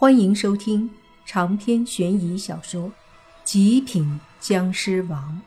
[0.00, 0.88] 欢迎收听
[1.26, 2.84] 长篇悬疑小说
[3.42, 5.42] 《极品僵尸王》，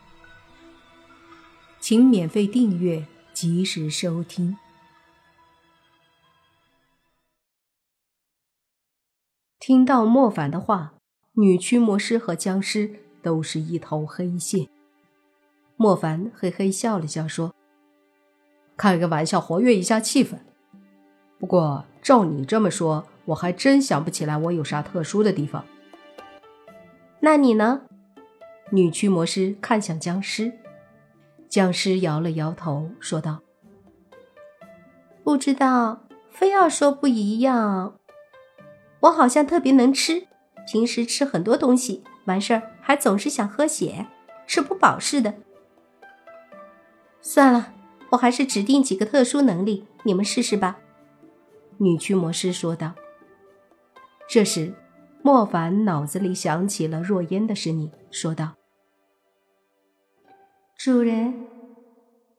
[1.80, 4.58] 请免费订阅，及时收听。
[9.58, 10.96] 听到莫凡的话，
[11.36, 14.68] 女驱魔师和僵尸都是一头黑线。
[15.78, 17.56] 莫凡嘿嘿笑了笑，说
[18.76, 20.38] ：“开个玩笑，活跃一下气氛。
[21.40, 25.66] 不过照你这么说……”我还真想不起来我有啥特殊的地方。
[27.22, 27.82] 那你呢？
[28.72, 30.52] 女驱魔师看向僵尸，
[31.48, 33.42] 僵尸摇了摇头，说道
[35.24, 37.98] ：“不知道，非要说不一样。
[39.02, 40.28] 我好像特别能吃，
[40.68, 44.08] 平时吃很多东西，完事儿还总是想喝血，
[44.48, 45.36] 吃不饱似的。
[47.22, 47.74] 算了，
[48.12, 50.80] 我还是指定几个特殊能力，你们试试吧。”
[51.80, 52.94] 女驱魔师说道。
[54.34, 54.74] 这时，
[55.22, 58.54] 莫凡脑子里想起了若烟的声音，说道
[60.80, 61.34] ：“主人，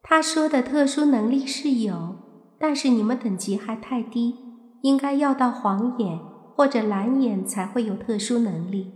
[0.03, 2.17] 他说的特殊能力是有，
[2.59, 4.37] 但是你们等级还太低，
[4.81, 6.19] 应该要到黄眼
[6.57, 8.95] 或者蓝眼才会有特殊能力。”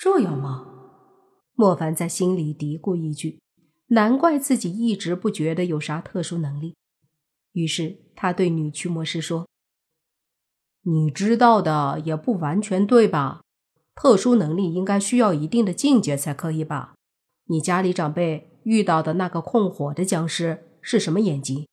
[0.00, 0.64] 这样吗？
[1.56, 3.40] 莫凡在心里嘀咕一句
[3.90, 6.76] ：“难怪自己一直不觉得有啥特殊能力。”
[7.50, 9.48] 于是他对女驱魔师说。
[10.86, 13.40] 你知道的也不完全对吧？
[13.94, 16.94] 特殊能力应该需要一定的境界才可以吧？
[17.46, 21.66] 你家里长辈遇到的那个控火的僵尸是什么眼睛？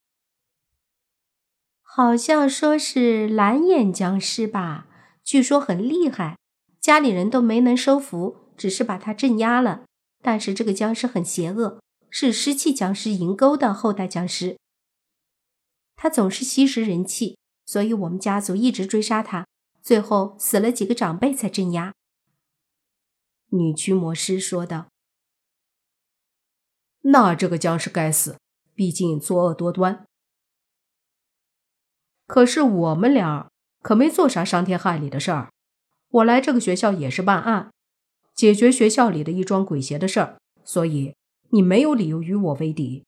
[1.81, 4.87] 好像说是蓝眼僵尸吧？
[5.25, 6.37] 据说很厉害，
[6.79, 9.83] 家里人都没能收服，只是把他镇压了。
[10.21, 14.57] 但是这个僵尸很邪恶，是湿气僵尸银钩的后代僵尸，
[15.97, 17.37] 他总是吸食人气。
[17.71, 19.47] 所以我们家族一直追杀他，
[19.81, 21.93] 最后死了几个长辈才镇压。
[23.51, 24.89] 女驱魔师说道
[27.03, 28.37] ：“那这个僵尸该死，
[28.75, 30.05] 毕竟作恶多端。
[32.27, 33.49] 可是我们俩
[33.81, 35.49] 可没做啥伤天害理的事儿。
[36.09, 37.71] 我来这个学校也是办案，
[38.35, 41.15] 解决学校里的一桩鬼邪的事儿，所以
[41.51, 43.05] 你没有理由与我为敌。”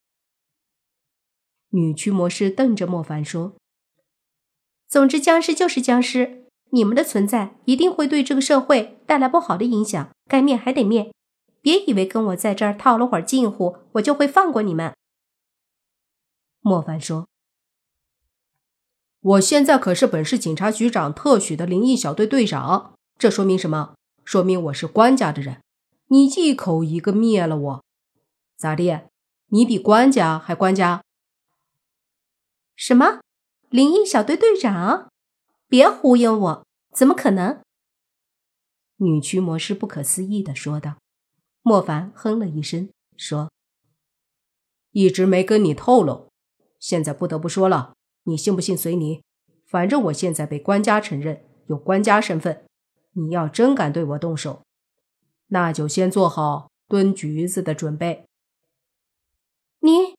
[1.72, 3.58] 女驱魔师瞪着莫凡说。
[4.94, 11.12] 总之，僵尸就是僵尸，你们的存在一定会对这个社会带来不好的影响，该灭还得灭。
[11.64, 14.94] 别以为跟我在这儿套了会儿近乎，我就会放过你们。”
[16.62, 17.28] 莫凡说
[19.20, 23.96] ，“我现在可是本市警察局长特许的灵异小队队长，这说明什么？
[24.24, 25.64] 说明我是官家的人。
[26.10, 27.84] 你一口一个灭了我，
[28.56, 29.00] 咋地？
[29.48, 31.02] 你比官家还官家？
[32.76, 33.22] 什么？”
[33.74, 35.12] 灵异小队队长，
[35.68, 36.68] 别忽悠我！
[36.92, 37.60] 怎么可能？
[38.98, 40.98] 女驱魔师不可思议的说道。
[41.64, 43.52] 莫凡哼了一声，说
[44.94, 46.30] ：“一直没跟你透露，
[46.80, 47.96] 现在不得不说了。
[48.26, 49.24] 你信不信随你，
[49.66, 52.68] 反正我现在被官家承认，有官家身份。
[53.14, 54.62] 你要真敢对我动手，
[55.48, 58.28] 那就先做好蹲局子的准备。”
[59.82, 60.14] 你。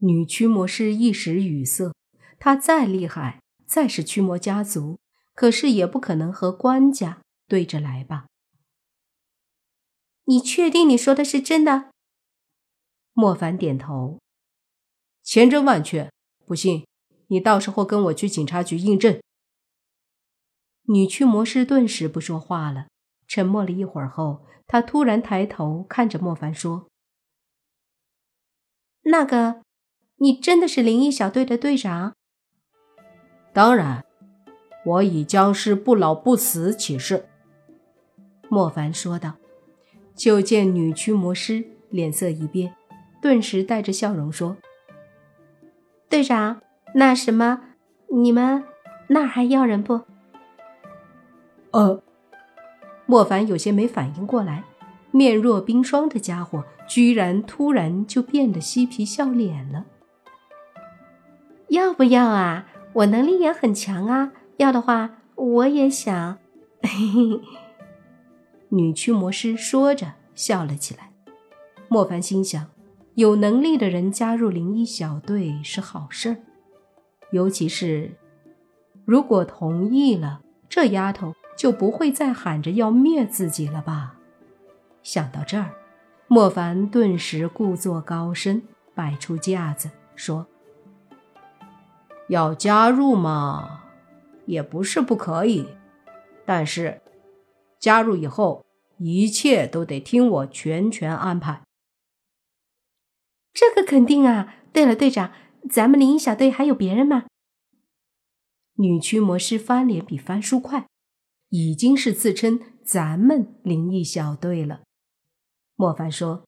[0.00, 1.92] 女驱魔师一时语塞，
[2.38, 5.00] 她再厉害，再是驱魔家族，
[5.34, 8.26] 可是也不可能和官家对着来吧？
[10.24, 11.90] 你确定你说的是真的？
[13.12, 14.20] 莫凡点头，
[15.24, 16.12] 千真万确。
[16.46, 16.86] 不信，
[17.26, 19.20] 你到时候跟我去警察局印证。
[20.84, 22.86] 女驱魔师顿时不说话了，
[23.26, 26.88] 沉默了一会儿后，她突然抬头看着莫凡说
[29.02, 29.62] ：“那个。”
[30.18, 32.14] 你真的是灵异小队的队长？
[33.52, 34.04] 当然，
[34.84, 37.26] 我以僵尸不老不死起誓。”
[38.48, 39.34] 莫凡说道。
[40.14, 42.74] 就见女驱魔师脸色一变，
[43.22, 44.56] 顿时带着笑容说
[46.10, 46.60] ：“队长，
[46.96, 47.60] 那什么，
[48.10, 48.64] 你们
[49.10, 50.00] 那儿还要人不？”
[51.70, 52.02] 呃，
[53.06, 54.64] 莫凡有些没反应过来，
[55.12, 59.86] 面若冰霜的家伙居然突然就变得嬉皮笑脸了。
[61.68, 62.66] 要不要啊？
[62.94, 64.32] 我能力也很强啊！
[64.56, 66.38] 要的话，我也想。
[68.70, 71.12] 女驱魔师说着笑了起来。
[71.88, 72.66] 莫凡心想：
[73.14, 76.36] 有能力的人加入灵异小队是好事儿，
[77.30, 78.16] 尤其是
[79.04, 84.16] 如果同意了，这丫头就不会再喊着要灭自己了吧？
[85.02, 85.72] 想到这儿，
[86.26, 88.62] 莫凡顿时故作高深，
[88.94, 90.46] 摆出架子说。
[92.28, 93.84] 要加入嘛？
[94.46, 95.68] 也不是不可以，
[96.46, 97.02] 但是
[97.78, 98.64] 加入以后，
[98.96, 101.62] 一切都得听我全权安排。
[103.52, 104.54] 这个肯定啊！
[104.72, 105.32] 对了，队长，
[105.68, 107.26] 咱们灵异小队还有别人吗？
[108.74, 110.86] 女驱魔师翻脸比翻书快，
[111.50, 114.80] 已经是自称咱们灵异小队了。
[115.76, 116.44] 莫凡说：“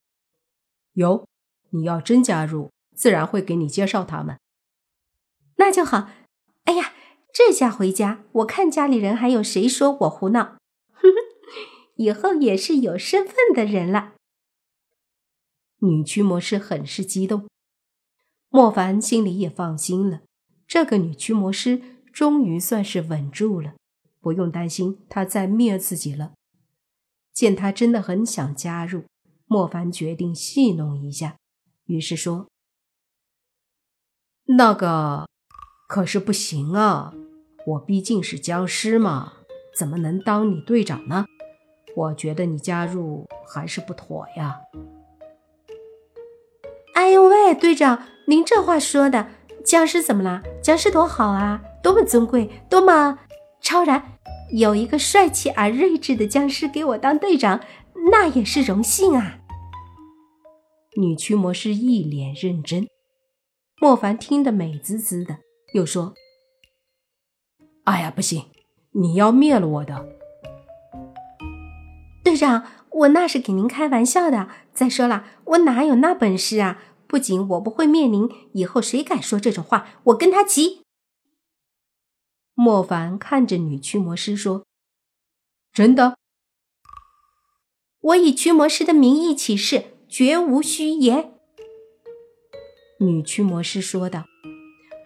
[0.94, 1.26] 有，
[1.70, 4.38] 你要真加入，自然会给你介绍他们。”
[5.60, 6.08] 那就好。
[6.64, 6.94] 哎呀，
[7.32, 10.56] 这下回家，我看家里人还有谁说我胡闹？
[11.96, 14.14] 以后也是有身份的人了。
[15.82, 17.46] 女驱魔师很是激动，
[18.48, 20.22] 莫凡心里也放心了。
[20.66, 23.74] 这个女驱魔师终于算是稳住了，
[24.20, 26.32] 不用担心她再灭自己了。
[27.34, 29.04] 见她真的很想加入，
[29.46, 31.36] 莫凡决定戏弄一下，
[31.84, 32.48] 于是说
[34.56, 35.28] ：“那个。”
[35.90, 37.12] 可是不行啊！
[37.66, 39.32] 我毕竟是僵尸嘛，
[39.76, 41.26] 怎么能当你队长呢？
[41.96, 44.54] 我觉得你加入还是不妥呀。
[46.94, 49.30] 哎呦喂，队长，您这话说的，
[49.64, 50.44] 僵尸怎么了？
[50.62, 53.18] 僵尸多好啊，多么尊贵，多么
[53.60, 54.12] 超然！
[54.52, 57.60] 有一个帅气而睿智的僵尸给我当队长，
[58.12, 59.40] 那也是荣幸啊。
[60.96, 62.86] 女驱魔师一脸认真，
[63.80, 65.38] 莫凡听得美滋滋的。
[65.72, 66.14] 又说
[67.84, 68.46] ：“哎呀，不行！
[68.92, 70.04] 你要灭了我的
[72.24, 74.48] 队长，我那是给您开玩笑的。
[74.74, 76.82] 再说了，我哪有那本事啊？
[77.06, 80.82] 不仅我不会灭您，以后谁敢说这种话，我跟他急。”
[82.54, 84.66] 莫凡看着女驱魔师说
[85.72, 86.16] ：“真的，
[88.00, 91.34] 我以驱魔师的名义起誓，绝无虚言。”
[92.98, 94.29] 女驱魔师说道。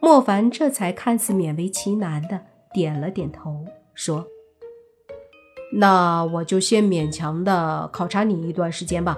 [0.04, 2.42] 莫凡这才看似勉为其难的
[2.74, 3.64] 点了点头，
[3.94, 4.26] 说
[5.80, 9.16] ：“那我就先勉强的考察你一段时间吧，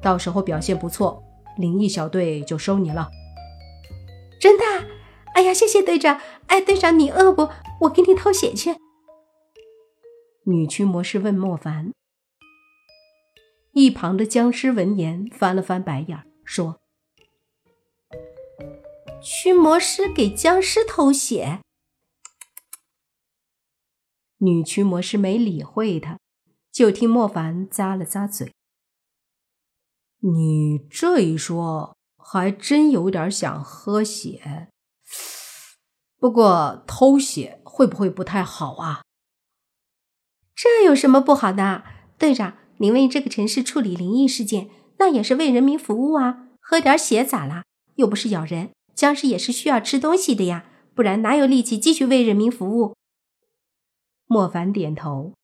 [0.00, 1.20] 到时候表现不错，
[1.58, 3.10] 灵异小队就收你了。”
[4.40, 4.64] 真的？
[5.34, 6.20] 哎呀，谢谢队长！
[6.46, 7.48] 哎，队长你饿不？
[7.80, 8.76] 我给你偷血去。
[10.44, 11.90] 女驱魔师问莫凡。
[13.72, 16.81] 一旁的僵尸闻言翻了翻白眼，说。
[19.24, 21.60] 驱魔师给僵尸偷血，
[24.38, 26.18] 女驱魔师没理会他，
[26.72, 28.52] 就听莫凡咂了咂嘴
[30.18, 34.68] ：“你这一说，还真有点想喝血。
[36.18, 39.04] 不过偷血会不会不太好啊
[40.56, 41.84] ？”“这有什么不好的？
[42.18, 46.48] 队长，您为这个城市处理灵异事件，那也是为人民服务啊。
[46.60, 47.64] 喝点血咋啦？
[47.94, 50.64] 又不是咬人。”僵尸也是需要吃东西的呀，
[50.94, 52.94] 不然哪有力气继续为人民服务？
[54.26, 55.34] 莫凡点头。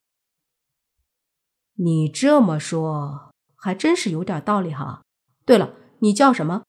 [1.74, 5.02] 你这么说还真是有点道理哈。
[5.44, 6.62] 对了，你叫什么？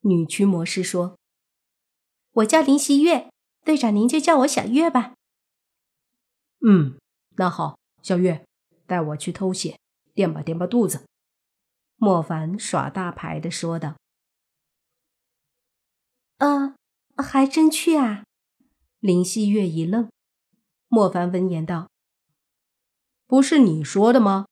[0.00, 1.18] 女驱魔师说
[2.32, 3.30] ：“我叫林希月，
[3.66, 5.12] 队长您就叫我小月吧。”
[6.66, 6.96] 嗯，
[7.36, 8.46] 那好，小月，
[8.86, 9.78] 带我去偷血，
[10.14, 11.04] 垫吧垫吧肚子。”
[12.00, 13.96] 莫凡耍大牌的说道。
[16.38, 16.76] 啊，
[17.16, 18.24] 还真去啊！
[19.00, 20.10] 林希月一愣，
[20.88, 21.88] 莫凡闻言道
[23.26, 24.46] ：“不是你说的吗？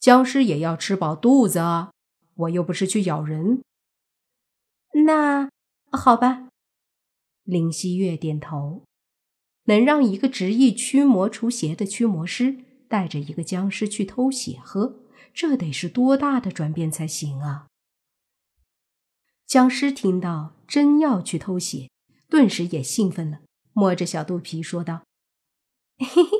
[0.00, 1.92] 僵尸也要吃饱肚子啊！
[2.34, 3.62] 我又不是去咬人。”
[5.06, 5.48] 那
[5.92, 6.48] 好吧。
[7.44, 8.82] 林希月点头。
[9.64, 15.00] 能让一个执意驱魔除邪的驱魔师带着一个僵尸去偷血喝，
[15.34, 17.66] 这得是多大的转变才行啊！
[19.48, 21.88] 僵尸听到真要去偷血，
[22.28, 23.40] 顿时也兴奋了，
[23.72, 25.06] 摸着小肚皮说道
[25.96, 26.30] ：“嘿嘿，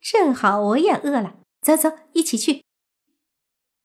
[0.00, 2.64] 正好我也饿了，走走，一起去。”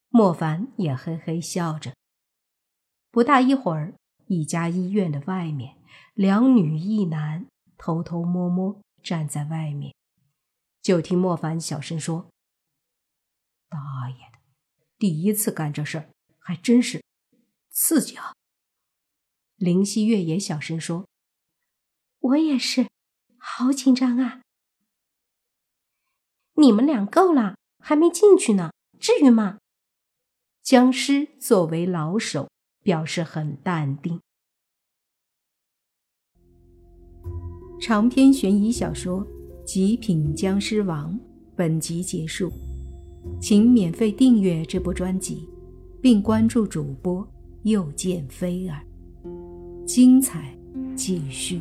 [0.10, 1.94] 莫凡也嘿嘿笑着。
[3.12, 3.94] 不大一会儿，
[4.26, 5.78] 一家医院的外面，
[6.16, 7.46] 两女一男
[7.78, 9.94] 偷偷摸摸站在外面，
[10.82, 12.28] 就听莫凡小声说
[13.70, 14.40] ：“大爷的，
[14.98, 16.10] 第一次干这事儿，
[16.40, 17.04] 还真是
[17.70, 18.34] 刺激啊！”
[19.58, 21.08] 林希月也小声说
[22.22, 22.88] ：“我也是，
[23.38, 24.42] 好紧张啊！
[26.54, 29.58] 你们俩够了，还没进去呢，至于吗？”
[30.62, 32.50] 僵尸作为老手，
[32.84, 34.22] 表示很淡定。
[37.82, 39.26] 长篇悬疑小说
[39.64, 41.14] 《极品僵尸王》
[41.56, 42.52] 本集结束，
[43.42, 45.50] 请免费订阅这部专辑，
[46.00, 47.28] 并关注主播
[47.64, 48.87] 又见菲儿。
[49.98, 50.56] 精彩
[50.96, 51.60] 继续。